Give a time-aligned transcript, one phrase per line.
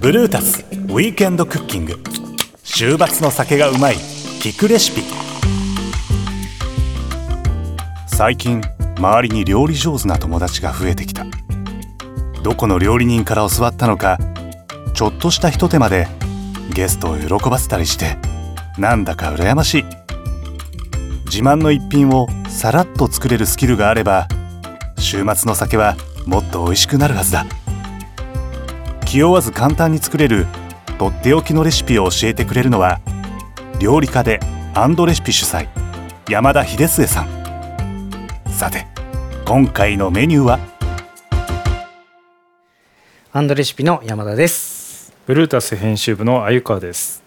[0.00, 1.98] ブルータスウィークエンドクッキング。
[2.64, 5.02] 週末の酒がうまい聞くレシピ。
[8.06, 8.62] 最近
[8.96, 11.26] 周りに料理上手な友達が増えてきた。
[12.42, 14.18] どこの料理人から教わったのか
[14.94, 16.08] ちょっとしたひと手間で
[16.72, 18.16] ゲストを喜ばせたりして
[18.78, 19.84] なんだか羨ましい。
[21.26, 24.26] 自慢の一品をさらっと作れるスキルがあれば
[25.00, 25.96] 週末の酒は
[26.26, 27.46] もっと美味しくなるはずだ。
[29.06, 30.46] 気負わず簡単に作れる
[30.98, 33.00] とっておきのレシピを教えてくれるのは
[33.80, 34.38] 料理家で
[34.74, 35.66] アンドレシピ主催
[36.28, 37.28] 山田秀末さん。
[38.50, 38.86] さて
[39.46, 40.60] 今回のメニューは？
[43.32, 45.12] アンドレシピの山田です。
[45.26, 47.22] ブルータス編集部の鮎川です。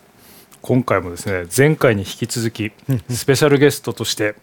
[0.61, 2.71] 今回もですね前回に引き続き
[3.09, 4.35] スペシャルゲストとして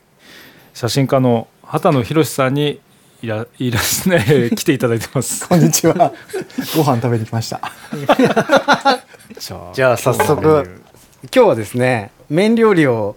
[0.74, 2.80] 写真家の畑野博さんに
[3.23, 6.13] いらいらすね 来ていただいてますこんにちは。
[6.74, 7.60] ご飯食べに来ました。
[9.38, 10.80] じゃあじゃあ早速
[11.23, 13.16] 今日はですね麺料理を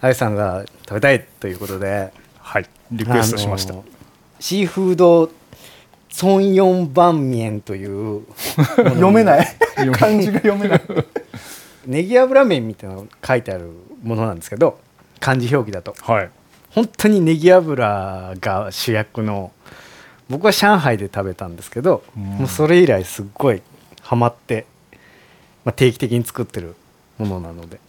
[0.00, 3.84] あゆさんが食べたいということではいリクエストしました、あの
[4.40, 5.30] シーフード
[6.10, 8.22] ソンヨンバンミエンという
[8.76, 9.46] 読めない。
[9.92, 10.82] 漢字が読めない。
[11.86, 13.70] ネギ油麺みたいなのが書いてある
[14.02, 14.80] ものなんですけど
[15.20, 16.30] 漢字表記だとはい
[16.70, 19.52] 本当にネギ油が主役の
[20.28, 22.22] 僕は上海で食べたんですけど、うん。
[22.22, 23.62] もうそれ以来すっごい
[24.02, 24.66] ハマって、
[25.64, 26.74] まあ、定期的に作ってる
[27.18, 27.80] ものなので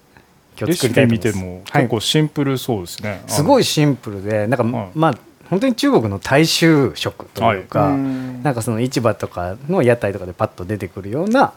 [0.57, 1.37] 今レ日作りたいと思います。
[1.37, 4.89] はい見ても結構シンプルそうですね、すごいいシンプルでなんか、はい。
[4.93, 5.17] まあ
[5.49, 7.97] 本当に中国の大衆食というか、はい。
[7.97, 11.53] なんかその市場とかの屋台とかでパッと出てくるような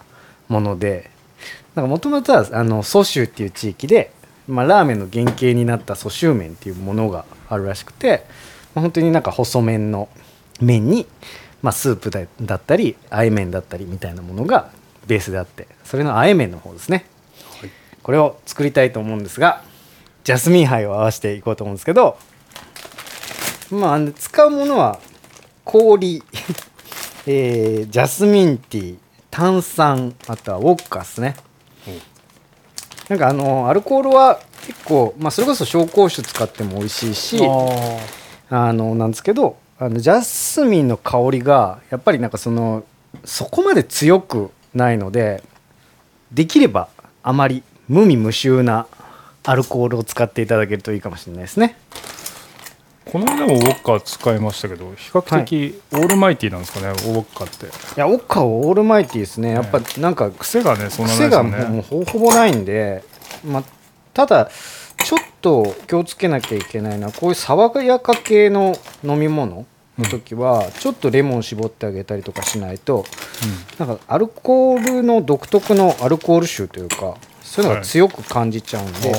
[0.48, 1.10] もので
[1.74, 4.12] もともとはあの蘇州っていう地域で、
[4.50, 8.24] まあ、ラーメンの原型になった蘇州麺っていうものがあるらしくて、
[8.74, 10.08] まあ、本当になんか細麺の
[10.60, 11.06] 麺に、
[11.62, 14.70] まあ、スープだだったりあえ麺だったりみたいなものが
[15.06, 17.06] ベースであってそれのあえ麺の方ですね、
[18.02, 19.62] これを作りたいと思うんですが
[20.24, 22.18] ジャスミン杯を合わせていこうと思うんですけど
[23.70, 24.98] まああの使うものは
[25.64, 26.22] 氷、
[27.26, 28.96] えージャスミンティー
[29.30, 31.36] 炭酸あとはウォッカですね
[33.10, 37.38] なんかあのアルコールは結構、まあ、それこそ紹興酒使っても美味しいし
[38.48, 42.84] あのなんですけどあのジャスミンの香りがやっぱりなんかその
[43.24, 45.42] そこまで強くないので
[46.30, 46.88] できれば
[47.24, 48.86] あまり無味無臭な
[49.42, 51.76] アルコールを使っていただけるといいかもしれないですね。
[53.10, 57.66] この間もウォッカー使いましたけど比較的オールマイティーなんですかね、ウォッカーって。
[57.66, 59.50] いやオッカーはオールマイティーですね。
[59.50, 63.02] やっぱなんか癖がねそんなない癖がもうほぼほぼないんで、
[63.44, 63.64] まあ、
[64.14, 64.50] ただ
[65.04, 69.66] ちょっと気をつけなきゃいけないのはこういう爽やか系の飲み物
[69.98, 73.04] の時はちょっとレモン絞ってあげたりとかしないと、
[73.78, 79.12] なんかアルコールの独特のアルコール臭というかそういうのが強く感じちゃうんで、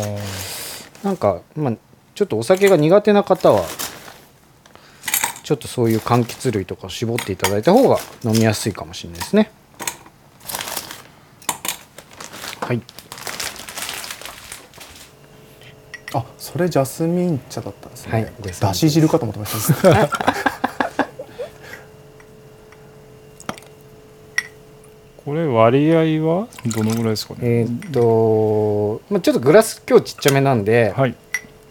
[1.03, 1.73] あなんか、まあ、
[2.13, 3.63] ちょっとお酒が苦手な方は
[5.51, 9.51] ちょっとそういう柑橘類とか絞っていただいた方が飲みやすいかもしれないですね。
[12.61, 12.81] はい。
[16.13, 18.13] あ、それジャスミン茶だったんですね。
[18.13, 18.31] はい
[18.61, 20.09] だし汁かと思ってました。
[25.25, 31.15] これ割合はどのぐらいですかね、えーっと、まあ、ちょっとグラス今日ちっちゃめなんで、はい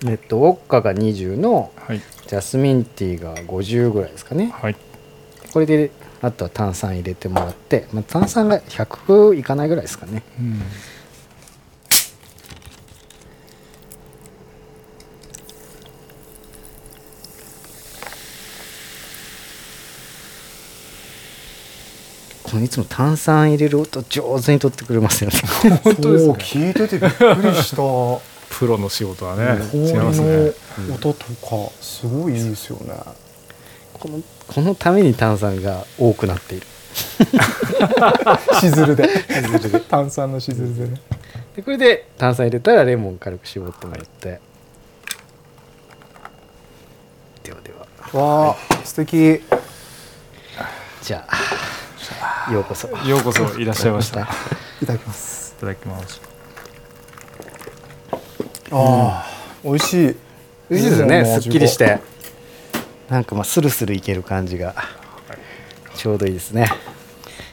[0.07, 2.01] えっと、ウォッカが20のはい。
[2.27, 4.53] ジャスミンティーが50ぐらいですかね。
[4.55, 4.77] はい。
[5.53, 5.91] これで
[6.23, 10.23] あとは炭酸入れてもらって、まあ、炭酸が100いかないぐらいですかね。
[10.39, 10.63] うん。
[22.45, 25.81] このいつも炭酸入れる音上手に取ってくれますよね。
[25.85, 28.40] 本当です聞いててびっくりした。
[28.51, 32.95] プロの仕事はね、氷の音とかすごいいいですよね。
[33.95, 36.67] このこのために炭酸が多くなっている
[38.61, 39.09] しずるで。
[39.89, 41.01] 炭酸のしずるでね。
[41.57, 44.41] でこれで炭酸入れたらレモン軽く絞ってもらって
[47.43, 47.73] ではで
[48.13, 49.43] はわあ、素敵。
[51.03, 54.25] じゃあようこそようこそいらっしゃいましたい
[54.83, 55.55] いただきます。
[55.61, 56.30] ただきます
[58.71, 59.27] ああ、
[59.65, 60.17] 美味しい。
[60.71, 61.23] 美味しいですよね。
[61.23, 61.99] ねすっきりして。
[63.09, 64.75] なんかまあスルスルいける感じが。
[65.97, 66.69] ちょうどいいですね。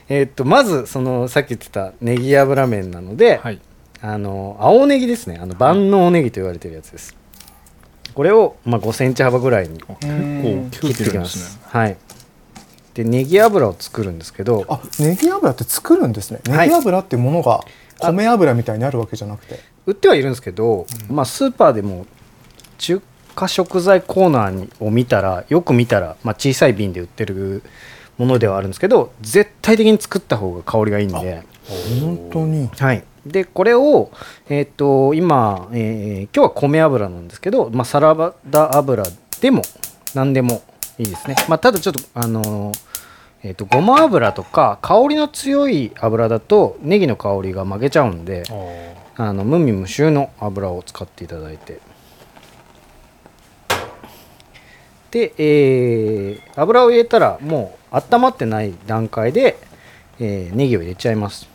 [0.10, 3.60] えーっとまずそのさっき言ってたネギ油麺なので、はい。
[4.02, 5.40] あの青ネギですね。
[5.42, 7.16] あの万能ネギと言われてるやつです。
[8.14, 9.80] これを、まあ、5センチ幅ぐらいに
[10.72, 11.60] 切っていきます。
[11.66, 11.98] はい。
[12.94, 14.66] でネギ油を作るんですけど。
[14.70, 16.40] あネギ油って作るんですね。
[16.48, 16.68] はい。
[16.68, 17.62] ネギ油っていうものが
[18.00, 22.06] 米油みたいにあるわけじゃなくて売ってはいるんですけど、まあ、スーパーでも
[22.78, 23.02] 中
[23.34, 27.64] 華食材コーナーにを見たらよく見たら、まあ、小さい瓶で売ってる
[28.18, 31.44] ものではあるんですけど絶対的に作った方が香りがいいんで、
[32.02, 32.68] 本当に？
[32.68, 34.12] はい、でこれを、
[34.50, 39.04] えー、と今、えー今日は米油なんですけど、まあ、サラダ油
[39.40, 39.62] でも
[40.14, 40.64] 何でも
[40.98, 42.80] いいですね、まあ、ただちょっとあのー
[43.44, 48.44] えー、とごま油とか香りの強い油だとネギの香りが負けちゃうんで
[49.18, 51.80] ああの無味無臭の油を使っていただいて。
[55.12, 59.58] で、えー油を入れたらもう温まってない段階で、
[60.20, 61.48] えーネギを入れちゃいます。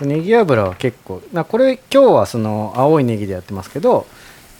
[0.00, 4.06] ネギ油は結構なこれ今日はその青いネギでやってますけど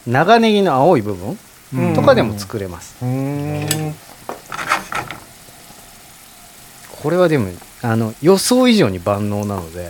[0.06, 1.38] 長ネギの青い部分
[1.74, 1.94] うん。
[1.94, 2.96] とかでも作れます、
[7.02, 7.50] これはでも
[7.82, 9.86] あの予想以上に万能なので、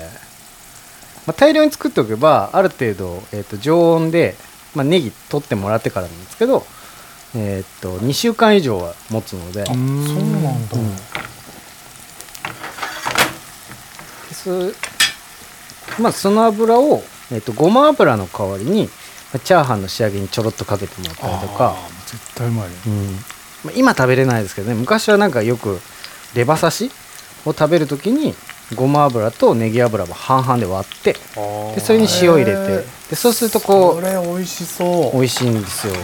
[1.29, 4.35] まあ、大量に作っておけばある程度、えー、と常温で、
[4.75, 6.65] まあ、ネギ取ってもらってからなんですけど、
[7.37, 9.61] えー、と2週間以上は持つので。
[9.61, 10.79] あそうなんだ。
[10.79, 10.81] う
[16.01, 16.03] ん。
[16.03, 18.91] まあ、その油を、えー、とごま油の代わりにま
[19.35, 21.77] あチャーハンの仕上げにちょろっとかけてもらったりとか。
[22.07, 23.13] 絶対うまいねうん。
[23.13, 24.75] まあ、今食べれないですけどね。
[24.75, 25.79] 昔はなんかよく
[26.35, 26.91] レバ刺し
[27.45, 28.35] を食べる時に
[28.75, 31.15] ごま油とネギ油を半々で割って
[31.75, 35.09] でそれに塩入れてでそうするとここれ美味しそう。
[35.09, 35.95] う美味しいんですよ。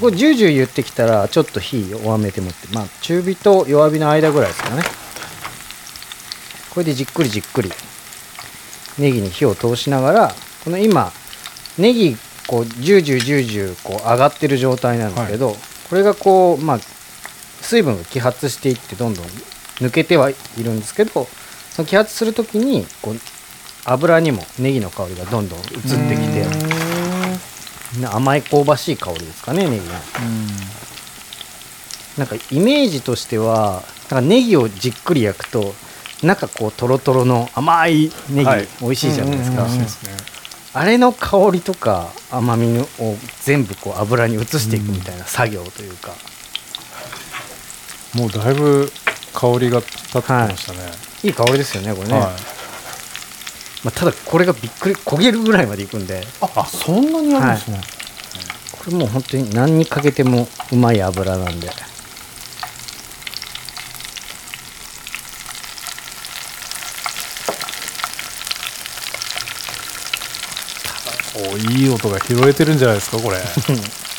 [0.00, 4.82] これジュージュー言ってきたらちょっと火弱めてもってまあ中火と弱火の間ぐらいですかね。
[6.72, 7.70] これでじっくりじっくり
[8.98, 11.12] ネギに火を通しながらこの今
[11.78, 15.56] ネギこうジュージュージュージューこう上がってる状態なんですけど、
[15.88, 16.78] これがこうまあ
[17.60, 19.24] 水分が揮発していってどんどん
[19.80, 21.26] 抜けてはいるんですけど
[21.70, 23.16] その揮発する時にこう
[23.84, 25.88] 油にもネギの香りがどんどん移ってきて
[28.00, 29.82] ね甘い香ばしい香りですかねネギの
[32.18, 35.74] なんかイメージとしてはなんかネギをじっくり焼くと
[36.22, 38.68] 中こうトロトロの甘いネギ、はい。
[38.80, 40.12] 美味しいじゃないですか、うんうんうんうんですね。
[40.72, 42.86] あれの香りとか甘みを
[43.42, 46.12] 全部こう油に移していくみたいな作業というか、
[48.14, 48.92] もうだいぶ
[49.32, 50.78] 香りが立ってきましたね。
[51.22, 51.28] い。
[51.28, 52.22] い香りですよねこれね、はい。
[52.24, 52.30] ま
[53.86, 56.26] あ、ただこれがびっくり焦げるぐらいまでいくんで。
[56.40, 57.80] あそんなにあるんですね、
[58.72, 61.70] これもう本当に何にかけてもうまい油なんで。
[71.52, 73.38] おいい音が拾えてるんじゃないですかこれ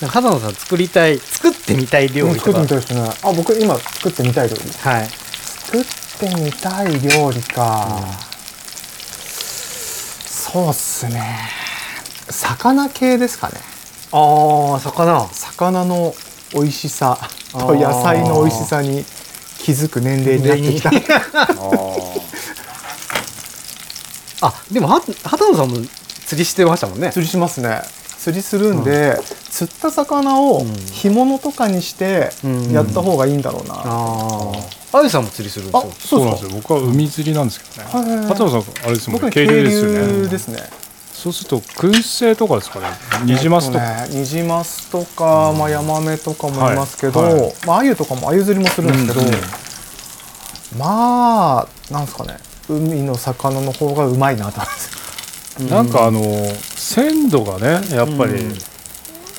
[0.00, 2.52] 畑野さん作りたい作ってみたい料うん理とか。
[2.52, 3.10] 作ってみたいですね。
[3.22, 4.62] あ僕今作ってみたい料理。
[4.78, 5.08] はい。
[5.08, 5.84] 作っ
[6.18, 8.02] てみたい料理か、
[10.28, 11.38] そうっすね。
[12.30, 13.54] 魚系ですかね。
[14.12, 15.26] ああ魚。
[15.32, 16.14] 魚の
[16.52, 17.18] 美味しさ。
[17.52, 19.04] と野菜の美味しさに
[19.58, 20.92] 気づく年齢になってきた。
[24.42, 25.78] あでもは畑野さんも
[26.26, 27.10] 釣りしてましたもんね。
[27.10, 27.80] 釣りしますね。
[28.18, 29.18] 釣りするんで、
[29.56, 30.66] 釣った魚をうん。
[30.92, 32.72] 干物とかにしてうん。
[32.72, 33.82] やった方がいいんだろうな、あ
[34.92, 36.50] ああゆさんも釣りするんですそうなんですよ。
[36.50, 37.90] 僕は海釣りなんですけどね。
[37.90, 38.26] はいはいはい。
[38.26, 39.30] 畑野さんあれですもんね。
[39.30, 40.28] 渓流ですよね。
[40.28, 40.58] ですね。
[41.14, 42.86] そうすると燻製とかですかね。
[43.24, 46.76] ニジマスとか、ニジマスとか、まあ、ヤマメとかもい。
[46.76, 47.32] ますけど、はい。
[47.32, 49.34] はいまあ鮎とかも鮎釣りもするんですけど、うんうん
[50.78, 52.36] まあなんですかね。
[52.68, 56.20] 海の魚の方がうまいなと思いますなんかあの
[56.74, 58.58] 鮮度がねやっぱり、うん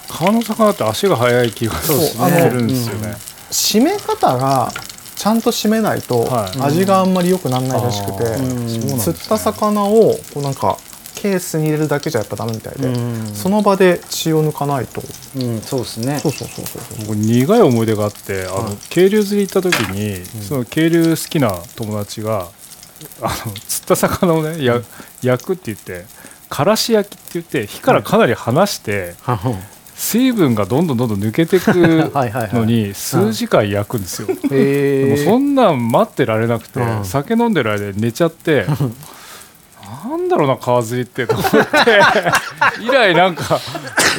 [0.10, 3.16] 川の魚って足が速い気がするんですよね。
[3.52, 4.72] 締め方が
[5.16, 6.62] ちゃんと締めないとはい。
[6.62, 8.68] 味があんまり良くならないらしくて、うん。
[8.68, 9.00] ね。
[9.00, 10.78] 釣った魚をこうなんか
[11.16, 13.28] ケースに入れるだけじゃやっぱダメみたいで、うん。
[13.34, 15.02] その場で血を抜かないと。
[15.36, 16.20] うんそうですね。
[16.20, 18.78] そうそうそうそう僕苦い思い出があってあの、はい。
[18.90, 22.50] 渓流釣り行った時に、その渓流好きな友達が
[23.22, 24.82] あの釣った魚をねや
[25.22, 26.06] 焼くって言って
[26.50, 29.36] からし焼きって言って火からかなり離して、は
[29.98, 31.72] 水分がどんどんどんどん抜けてく
[32.16, 32.54] はいはいはい。
[32.54, 34.28] のに数時間焼くんですよ。
[34.30, 37.06] へえでもそんなん待ってられなくて、うん。
[37.06, 38.66] 酒飲んでる間に寝ちゃって
[40.10, 41.58] なんだろうな川釣りってと思って。
[42.82, 43.60] 以来なんか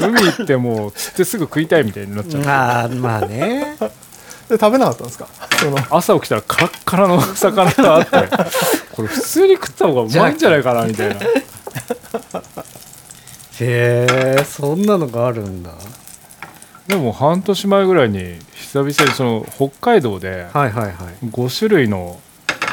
[0.01, 3.77] 海行ってもう釣ってすぐ食いたいみたいになっちゃって、ああまあね。
[4.49, 5.29] で食べなかったんですか？
[5.61, 5.77] その。
[5.91, 8.11] 朝起きたらカラッカラの魚があって
[8.93, 11.15] これ普通に食った方がうまいんじゃないかなみたいな
[13.61, 14.07] へ
[14.41, 15.73] えそんなのがあるんだ。
[16.87, 20.95] でも半年前ぐらいに久々にその北海道ではいはいはい。
[21.27, 22.21] 5種類の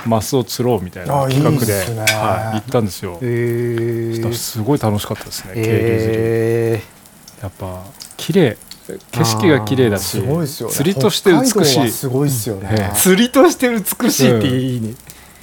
[0.05, 2.01] マスを釣ろうみたいなあ企画でいいっすね。
[2.01, 5.77] はい、行ったんですよ、へそしたらえすごい楽しかったですね渓流釣り。
[5.81, 6.81] え
[7.41, 7.83] やっぱ
[8.17, 8.57] 綺麗。
[9.11, 10.75] 景色が綺麗だしすごいですよね。
[10.75, 14.93] 釣りとして美し北海道はいいすごいですよね、ええ釣りとして美しいっていいね、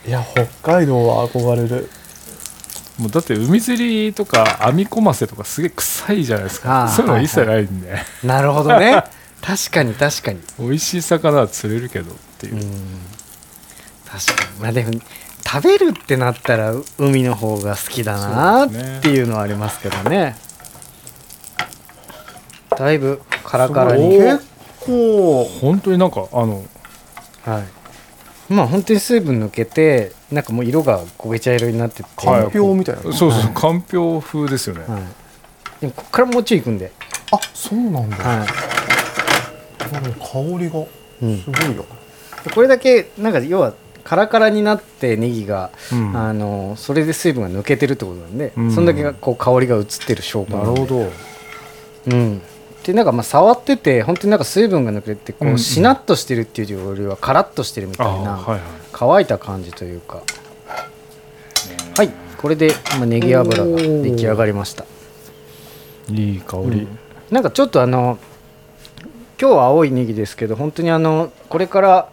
[0.07, 1.91] いや北海道は憧れる
[2.99, 6.89] もうだって海釣りとか網コマセとかすげえ臭いじゃないですか。
[6.89, 9.05] そういうのは一切ないんで、なるほどね。
[9.41, 10.41] 確かに確かに。
[10.59, 12.55] 美味しい魚は釣れるけどっていう。
[12.55, 12.61] う、ん。
[14.09, 14.61] 確かに。
[14.61, 14.93] まあでも
[15.45, 18.69] 食べるってなったら海の方が好きだなっ
[19.01, 20.37] ていうのはありますけどね。
[22.79, 24.19] だいぶカラカラに。
[24.19, 24.41] 結
[24.81, 26.65] 構本当になんかあの
[27.45, 27.82] はい
[28.53, 32.43] まあ本当に水分抜けてなんかもう色が焦げ茶色になってって、はい。
[32.43, 35.03] かんぴょうみたいな、そうそうかんぴょう風ですよね、はい。
[35.81, 36.93] でもこっからもうちょいいくんで、
[37.33, 38.47] あそうなんだ、は
[40.01, 40.89] でも香りがい
[41.23, 41.39] うん。
[41.39, 41.87] すごいよ、
[42.55, 46.17] これだけなんか要はカラカラになってネギが、うん。
[46.17, 48.73] あのそれで水分が抜けてるってことなんで、うん。
[48.73, 51.11] そんだけがこう香りが移ってる証拠なるほど。
[52.07, 52.43] うん
[52.85, 58.61] でなんかまあ触ってて本当になんか水分が抜けてこうしなっとしてるっていうよりはカラッとしてるみたいな、あはいはい。
[58.93, 60.23] 乾いた感じというか。
[61.97, 64.85] はいこれで、まあ、ネギ油が出来上がりました。
[66.11, 66.89] いい香り、
[67.31, 68.19] なんかちょっとあの
[69.41, 72.09] 今日は青いネギですけど本当にあのこれから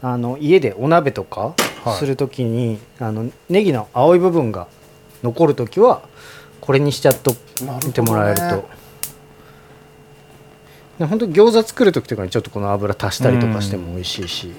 [0.00, 1.98] あの家でお鍋とかはい。
[1.98, 4.68] するときに、あのネギの青い部分が
[5.22, 6.02] 残るときは
[6.60, 7.34] これにしちゃっと
[7.86, 8.68] 見てもらえると
[10.98, 14.52] で本当に餃子作るときとかにちょっとこの油足したりとかしても美味しいし、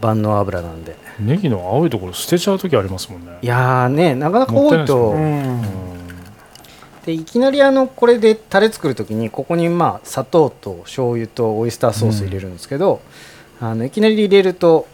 [0.00, 0.96] 万能油なんで。
[1.18, 3.38] ネギの青いところ捨てちゃう時ありますもんね。
[3.40, 5.14] いやーねなかなか多いと。
[7.06, 13.00] でいきなりあのこれでタレ作る時にここにまあ砂糖と醤油とオイスターソース入れるんですけど、
[13.60, 14.88] あのいきなり入れると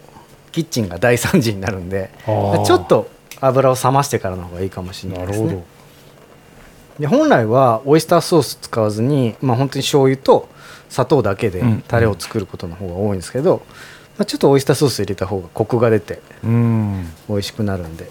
[0.51, 3.09] キッチンが大惨事になるんでちょっと
[3.41, 5.45] 油を冷ましてからの方がいいかもしれなですね。
[5.47, 5.73] ないるほど
[6.99, 10.49] で本来はオイスターソース使わずに、まあ、本当に醤油と
[10.89, 11.81] 砂糖だけでうん。
[11.81, 13.65] タレを作ることの方が多いんですけど、
[14.17, 17.09] まあ、ちょっとオイスターソース入れた方がコクが出てうん。
[17.27, 18.07] 美味しくなるんで。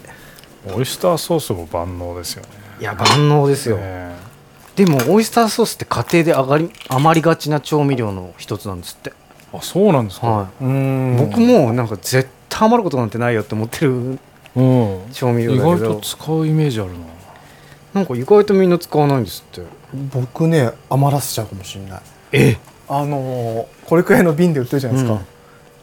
[0.73, 2.49] オイスターソースも万能ですよね。
[2.79, 4.13] いや万能ですよ、ね
[4.75, 9.13] でもオイスターソースって家庭で上がり余りがちな調味料の一つなんですって、
[9.53, 10.63] あそうなんですか、はい。
[10.63, 11.17] うん。
[11.17, 14.19] 僕もなんか絶対余ることなんてないよって思ってる
[14.55, 15.77] うん、調味料意だけど。
[15.77, 16.97] 外と使うイメージあるな
[17.93, 19.61] なんか意外とみんな使わないんですって。
[20.13, 22.01] 僕ね余らせちゃうかもしれない。
[22.31, 22.57] え？
[22.89, 25.25] あのーこれくらいの瓶で売ってるじゃないですか、うん。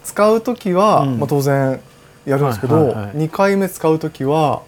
[0.04, 1.18] 使う時は、うん。
[1.18, 1.80] まあ、当然
[2.26, 4.62] やるんですけど、はいはいはい2回目使う時は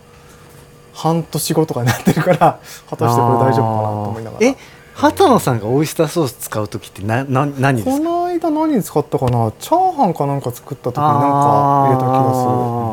[0.94, 2.58] 半年後とかになってるから
[2.88, 4.46] 果たしてこれ大丈夫かなと思いながら。
[4.46, 4.56] え？
[4.94, 7.96] 畑野さんがオイスターソース使う時ってなな何ですか？
[7.96, 9.50] この間何に使ったかな？
[9.58, 12.91] チャーハンかなんか作った時になんか入れた気があー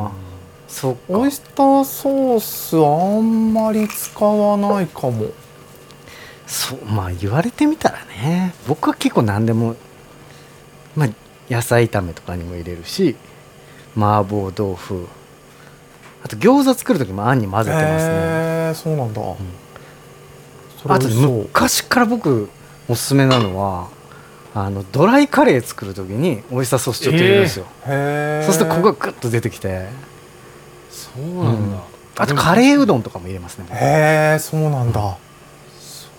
[0.69, 5.27] そっするオイかスターソースあんまり使わないかも。
[6.47, 8.53] そうまあ言われてみたらね。
[8.67, 9.75] 僕は結構何でも
[10.95, 11.09] まあ
[11.49, 13.15] 野菜炒めとかにも入れるし
[13.95, 15.07] 麻婆豆腐。
[16.21, 22.49] あと餃子作る時もあんに混ぜてますね、へえそうなんだ、それあと昔から僕
[22.89, 23.88] おすすめなのは
[24.53, 29.88] あのドライカレー作る時にオイスターソースちょっと入れるんですよ、へえそうするとここがグッと出てきて
[30.89, 31.77] そうなんだ、
[32.17, 33.77] あとカレーうどんとかも入れますね僕。
[33.77, 35.17] へえそうなんだ。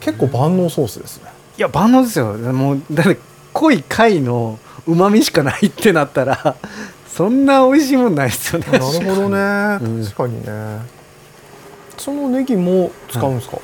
[0.00, 1.30] 結構万能ソースですね。
[1.58, 2.32] いや万能ですよ。
[2.34, 3.18] もうだって
[3.52, 6.56] 濃い貝のうまみしかないってなったら
[7.06, 8.66] そんな美味しいもんないですよね。
[8.70, 10.04] なるほどね、うん。
[10.04, 10.80] 確かにね。
[11.98, 13.58] そのネギも使うんですか、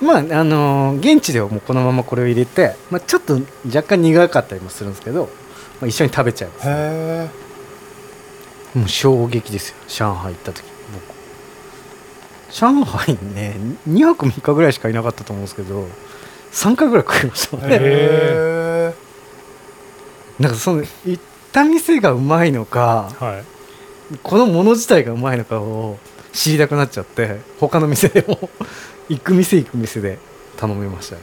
[0.00, 5.24] まああのー現地ではもうこのままこれを入れて、まあ、ちょっと若干苦かったりもするんですけど、
[5.80, 6.68] まあ、一緒に食べちゃいます。
[6.68, 7.28] へえ
[8.74, 9.76] もう衝撃ですよ。
[9.88, 10.64] 上海行った時。
[10.92, 12.52] 僕。
[12.52, 13.56] 上海にね
[13.88, 15.86] 2泊3日ぐらいしかいなかったと思うんですけど
[16.52, 17.76] 3回ぐらい食いましたもんね。
[17.76, 18.94] へえ
[20.38, 21.22] なんかその行っ
[21.52, 23.44] た店がうまいのかはい。
[24.22, 25.98] このもの自体がうまいのかを
[26.32, 28.50] 知りたくなっちゃって他の店でも
[29.08, 30.18] 行く店行く店で
[30.56, 31.16] 頼みました。
[31.16, 31.22] ね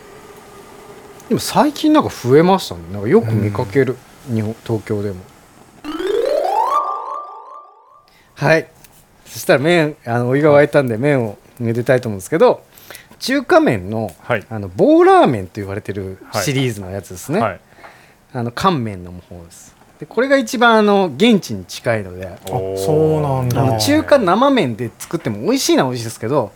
[1.29, 2.81] でも最近なんか増えましたね。
[2.91, 3.97] なんかよく見かける、
[4.33, 5.17] 日本東京でも
[8.37, 8.67] はい。
[9.25, 12.63] そしたら麺あのお湯が沸いたんで麺を茹でたいと思うんですけど
[13.19, 14.45] 中華麺のはい。
[14.49, 16.43] あの棒ラーメンと言われてるはい。
[16.43, 17.59] シリーズのやつですね、はい。
[18.33, 19.75] あの乾麺の方です。
[19.99, 23.79] でこれが一番あの現地に近いのであそうなんだ。
[23.79, 26.51] 中華生麺で作っても美味しいのは美味しいですけど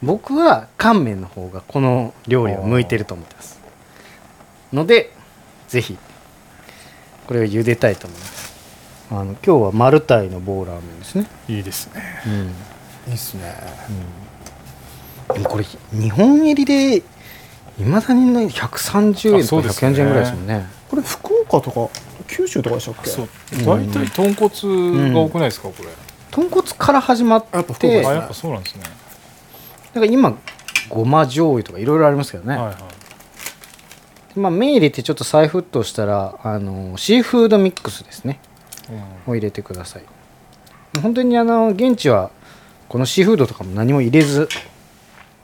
[0.00, 3.58] 僕は乾麺の方がこの料理は向いてると思ってます。
[4.72, 5.12] ので
[5.66, 5.98] ぜひ
[7.26, 8.37] これを茹でたいと思います
[9.10, 12.02] あの今日はマルタイの棒ラーメンですね、いいですね。
[12.26, 12.32] うん。
[13.10, 13.54] いいっすね。
[15.32, 17.02] でもこれ日本入りでい
[17.84, 19.92] まだにね130円とかあそうですね。
[19.92, 20.66] 140円ぐらいですもんね。
[20.90, 21.88] これ福岡とか
[22.26, 23.08] 九州とかでしたっけ？
[23.08, 23.28] そう。
[23.52, 23.64] うん。
[23.64, 25.88] 大体豚骨が多くないですかこれ。
[26.30, 28.10] 豚骨から始まっやっぱ福岡てですね。
[28.10, 28.82] あやっぱそうなんですね。
[28.82, 30.36] だから今
[30.90, 34.38] ごま醤油とかいろいろありますけどね、はいはい。
[34.38, 38.40] まあ、麺入れてちょっと再沸騰したらあのシーフードミックスですね。
[38.42, 38.47] うん
[39.26, 40.02] を入れてください。
[41.02, 42.30] 本当にあの現地は
[42.88, 44.48] このシーフードとかも何も入れず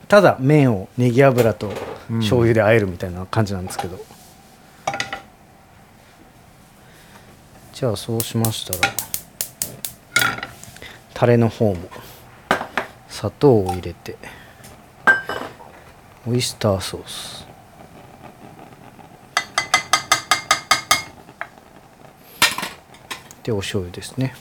[0.09, 1.73] ただ麺をネギ油と
[2.11, 2.19] うん。
[2.19, 3.99] 醤油で和えるみたいな感じなんですけど、
[7.73, 8.95] じゃあそうしましたら
[11.15, 11.89] タレの方も
[13.09, 14.19] 砂糖を入れて
[16.27, 17.44] オイスターソース
[23.45, 24.35] でお醤油ですね。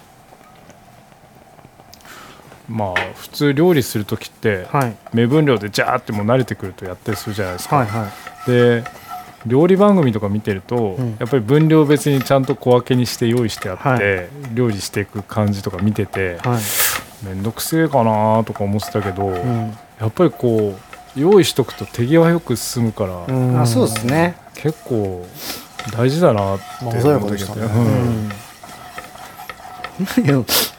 [2.70, 4.96] まあ普通料理する時ってはい。
[5.14, 8.08] 目分量でジャーってもう慣れてくるとやったりするじゃないですか、はいは
[8.48, 8.50] い。
[8.50, 8.84] で
[9.46, 11.18] 料理番組とか見てると、うん。
[11.20, 14.30] やっぱり分量別にちゃんと小分けにして用意してあって、はい。
[14.54, 19.78] 料理していく感じとか見ててはい、面倒くせえかなとか思ってたけど、うん。
[20.00, 20.78] やっぱりこ
[21.18, 23.62] う用意しとくと手際よく進むから、ん。
[23.62, 24.38] あそうですね。
[24.56, 25.28] 結構
[25.92, 27.68] 大事だなってまあ鮮やかでしたね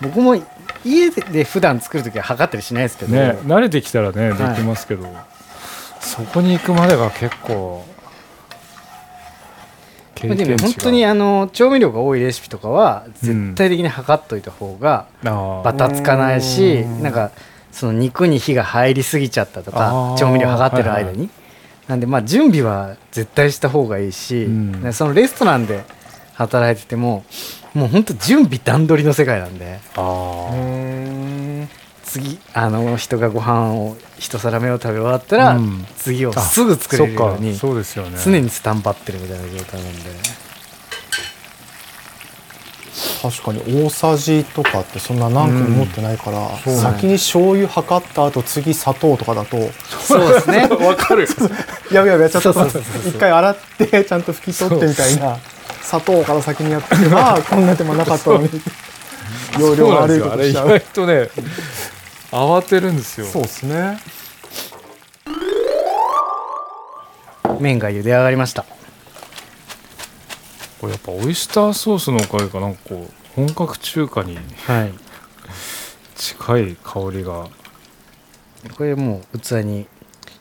[0.00, 0.35] 僕も
[0.85, 4.56] 家で普段作る時は測ったりしないですけど、ね慣れてきたらねではい。
[4.56, 5.06] きますけど、
[6.00, 7.85] そこに行くまでが結構
[10.14, 10.50] 経験値が。
[10.56, 17.30] も本当にあの調味料が多いレシピとかは絶対的に測っといた方がバタつかないしうんなんか
[17.73, 21.30] その肉に火が入りすぎちゃったとか調味料測ってる間に、はい
[21.88, 24.83] なんでまあ準備は絶対した方がいいし、うん。
[24.83, 25.85] ねそのレストランで
[26.33, 27.24] 働いてても
[27.75, 29.81] もう本当準備段取りの世界なんで。
[29.97, 31.63] あうー。
[31.65, 31.69] ん
[32.05, 35.85] 次あの人がご飯を一皿目を食べ終わったら、うん。
[35.97, 38.19] 次をすぐ作れるようにそうですよね。
[38.25, 40.01] 常にスタンバってるみたいな状態なんで。
[43.21, 46.79] 確かに大さじとかってそんな何個も持ってないから、うん。
[46.79, 49.57] 先に醤油測った後次砂糖とかだと
[49.99, 50.69] そうですね。
[50.87, 51.27] わかる。
[51.91, 52.43] やべやべやっちゃった。
[52.43, 55.39] そうそうそうそう一回洗ってちゃんと拭き取ってみたいな
[55.85, 58.49] 砂糖から先にやって ればこんな手間なかったのに。
[59.61, 60.64] 容量悪いことしちゃう。
[60.64, 61.44] そうなんですよあれ意外とね
[62.33, 63.27] 慌てるんですよ。
[63.27, 64.01] そうですね。
[67.61, 68.64] 麺が茹で上がりました。
[70.81, 72.66] これやっぱオイスターソースのおかげかな。
[72.66, 74.92] んかこう本格中華にはい。
[76.16, 77.49] 近い香りが。
[78.77, 79.87] これもう器に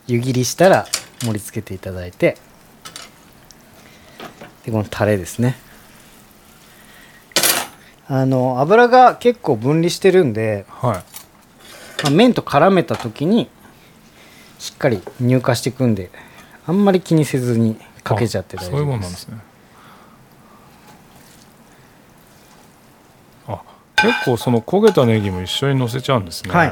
[0.08, 0.88] 湯切りしたら
[1.22, 2.38] 盛り付けていただいて
[4.66, 5.56] でこのタレですね。
[8.08, 10.92] あの油が結構分離してるんで、は
[12.00, 12.04] い。
[12.04, 13.50] まあ麺と絡めた時に
[14.60, 16.10] しっかり乳化していくんで
[16.66, 18.70] あんまり気にせずにかけちゃって大丈夫です。
[18.70, 19.38] あそういうもんなんですね。
[23.48, 23.62] あ
[23.96, 26.54] 結構その焦げたネギも一緒に乗せちゃうんですね。
[26.54, 26.70] はい。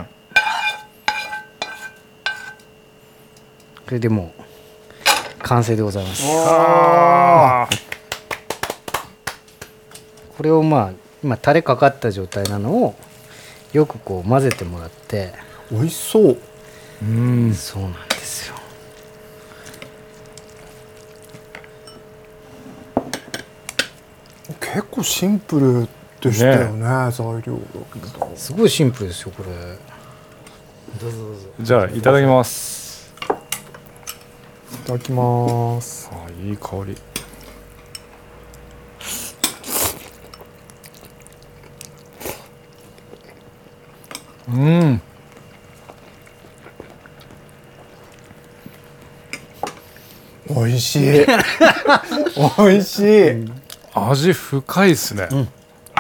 [3.85, 4.40] これでもう
[5.43, 6.23] 完成でございます。
[6.27, 7.67] あ
[10.37, 10.91] これをまあ
[11.23, 12.95] 今タレかかった状態なのを
[13.73, 15.33] よくこう混ぜてもらって。
[15.71, 16.23] 美味しそう。
[16.33, 16.37] ー
[17.03, 17.05] う
[17.47, 17.53] ん。
[17.53, 18.55] そうなんですよ。
[24.59, 25.87] 結構シンプル
[26.21, 27.61] でしたよね材料だ
[27.93, 28.31] けど。
[28.35, 29.49] すごいシンプルですよこれ。
[30.99, 31.41] どうぞどうぞ。
[31.59, 32.79] じゃあいただきます。
[32.79, 32.80] い
[34.91, 36.09] ただきます。
[36.11, 36.97] あいい香り。
[44.49, 45.01] うん。
[50.49, 51.25] 美味しい。
[52.57, 53.51] 美味しい。
[53.93, 55.29] 味深いですね、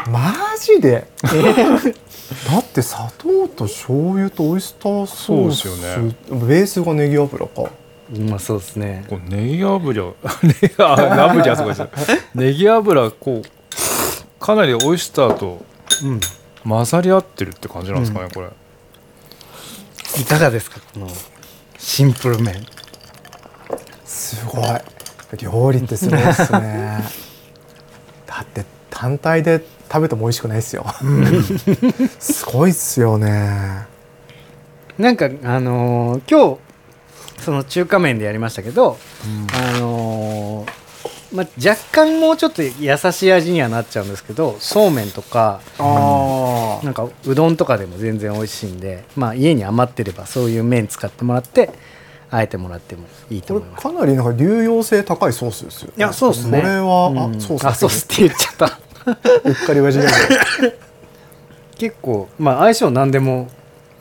[0.09, 1.07] マジで？
[2.49, 5.97] だって砂糖と醤油とオイスターソースそうです。
[5.97, 7.69] よねベースがネギ油か
[8.13, 9.05] うまそうですね。
[9.09, 10.03] こうネギ油。
[10.43, 15.63] ネギあ油はすごいですネギ油こうかなりオイスターと
[16.03, 16.19] うん。
[16.67, 18.47] 混ざり合ってるって感じなんですかね、これ。
[20.21, 21.07] いかがですかこの
[21.77, 22.65] シンプル麺。
[24.05, 24.65] すごい。
[25.37, 27.03] 料理ってすごいですね。
[28.27, 30.85] だって単体で食べても美味しくないですよ。
[32.19, 33.85] すごいっすよね。
[34.97, 36.70] なんかあのー今日
[37.41, 38.97] その中華麺でやりましたけど、
[39.75, 40.81] あのー
[41.33, 51.71] まあ、若干もうちょっと優しい味にはなっちゃうんですけどそうめんとかあなんかうどんとかでも全然美味しいんで、まあ、家に余ってればそういう麺使ってもらって
[52.29, 53.87] あえてもらってもいいとこ思います。
[53.87, 55.95] れかなりなんか流用性高いソースですよ、ね。
[55.97, 56.61] いやそうですね。
[56.61, 57.35] これは、うん。
[57.35, 58.79] あソースあソースって言っちゃった。
[59.43, 59.99] うっかり親父
[61.77, 63.49] 結構まあ相性何でも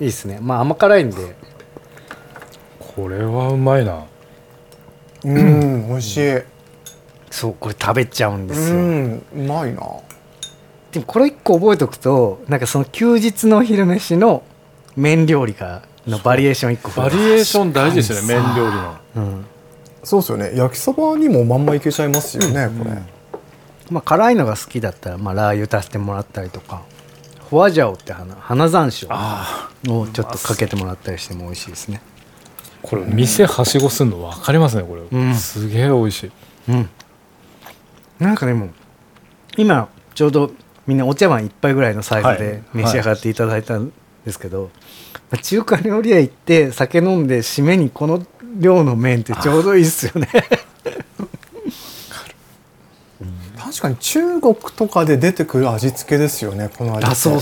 [0.00, 0.38] いいですね。
[0.40, 1.34] まあ甘辛いんで
[3.02, 4.04] これはうまいな。
[5.24, 6.42] うん美味しい。
[7.30, 9.82] そうこれ食べちゃうんですうよ、んうまいな。
[10.92, 14.42] でもこれ一個覚えておくとなんかその休日の昼飯の
[14.96, 18.96] 麺料理がのバリエーション一個増バリエーション大事ですよね麺料理の。
[19.16, 19.46] うん。
[20.02, 20.52] そうですよね。
[20.54, 22.90] 焼きそばにもまんまいけちゃいますよね、これ。
[23.90, 26.82] まあ、辛いのが好きだったら、まあ、ラー油足してもらったりとか
[27.50, 29.08] ホワジャオって花花山椒
[29.92, 32.00] をちょっとかけてもらったりしても美味しいですね
[32.82, 35.34] これ店はしごすんの分かりますねこれ、うん。
[35.34, 36.30] すげえ美味しい。
[36.68, 36.88] うん。
[38.18, 38.70] なんかでも
[39.56, 40.52] 今ちょうど
[40.86, 43.92] みんなお茶碗一杯ぐらいのサイズで召し上がっていただいたん
[44.24, 44.70] ですけど、
[45.30, 48.24] まあ中華料理屋行って酒飲んで締めにこの
[48.58, 50.28] 量の麺ってちょうどいいっすよね
[53.60, 57.40] 確かに中国とかで出てくる味付けですよねこの味あそう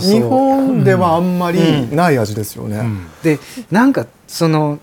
[0.00, 3.06] 日本ではあんまりない味ですよね、うん。
[3.22, 3.38] で
[3.70, 4.78] なんかその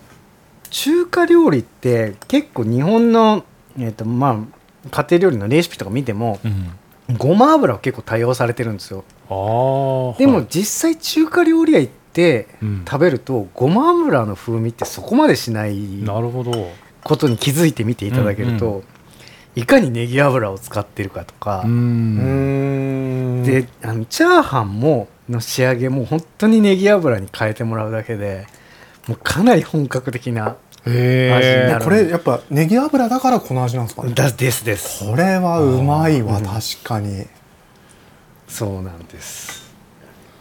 [0.70, 3.46] 中華料理って結構日本の、
[3.78, 4.46] えーとま
[4.90, 6.70] あ、家庭料理のレシピとか見てもうん。
[7.18, 9.04] ごま油を結構多用されてるんですよ。
[10.18, 12.86] でも実際中華料理屋行ってうん。
[12.90, 16.72] 食べるとごま油の風味ってそこまでしないなるほど。
[17.04, 18.84] ことに気づいてみていただけると、うん
[19.56, 21.70] いかにネギ油を使ってるかとか、であ
[23.94, 28.48] のチャーハンもの仕上げも本当にネギ油に変えてもらうだけで
[29.08, 31.86] もうかなり本格的な味にへなる。
[31.86, 34.14] これやっぱネギ油だからこの味なんですかね？
[34.14, 35.06] だですです。
[35.06, 36.46] これはうまいわうん。
[36.46, 37.26] 確かに。
[38.48, 39.64] そうなんです。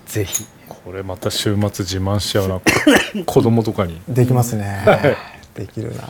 [0.07, 0.45] ぜひ。
[0.69, 2.61] これまた週末自慢しちゃうな。
[3.25, 4.01] 子供とかに。
[4.09, 4.85] できますね。
[5.55, 6.03] できるな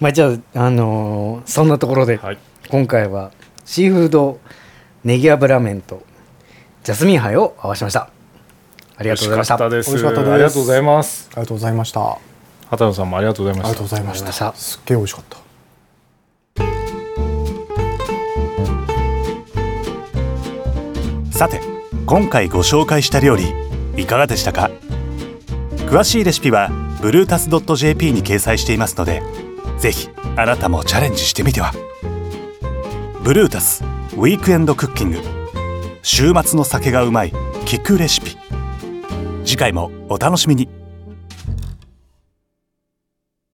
[0.00, 2.38] まあじゃあ、あのーそんなところで、はい。
[2.68, 3.30] 今回は
[3.64, 4.40] シーフード
[5.04, 6.02] ネギ油麺と
[6.82, 8.10] ジャスミン杯を合わせました。
[8.96, 9.56] ありがとうございました。
[9.56, 10.30] 美味しかったです。
[10.34, 11.28] ありがとうございます。
[11.32, 12.00] ありがとうございました。
[12.00, 12.18] あ
[12.70, 13.70] 畑野さんもありがとうございりました。
[13.70, 14.52] ありがとうございました。
[14.52, 15.38] たすっげえ美味しかった。
[21.30, 21.60] さて
[22.06, 23.52] 今回ご紹介した料理
[23.96, 24.70] いかがでしたか？
[25.86, 29.22] 詳しいレシピは bluetas.jp に掲載していますので
[29.78, 31.72] ぜひあなたもチャレンジしてみては。
[33.22, 33.84] ブルータス
[34.16, 35.18] ウィークエンドクッキング
[36.02, 37.32] 週末の酒がうまい
[37.64, 38.36] 聞くレシピ。
[39.44, 40.83] 次回もお楽しみに。